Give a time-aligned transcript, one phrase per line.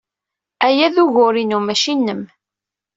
[0.67, 2.23] Aya d ugur-inu, maci nnem.